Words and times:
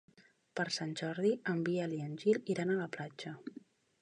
Per 0.59 0.63
Sant 0.77 0.95
Jordi 1.01 1.33
en 1.53 1.61
Biel 1.69 1.93
i 1.99 2.01
en 2.07 2.17
Gil 2.25 2.43
iran 2.55 2.73
a 2.73 2.79
la 2.83 2.89
platja. 2.97 3.37